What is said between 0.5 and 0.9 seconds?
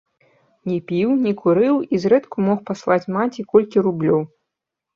Не